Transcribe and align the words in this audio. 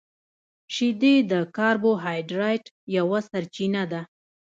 •شیدې 0.73 1.15
د 1.31 1.33
کاربوهایډریټ 1.57 2.63
یوه 2.97 3.19
سرچینه 3.29 3.83
ده. 3.91 4.01